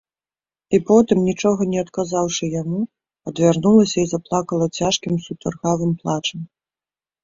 [0.77, 2.81] І потым, нічога не адказаўшы яму,
[3.31, 6.39] адвярнулася і заплакала цяжкім сутаргавым плачам.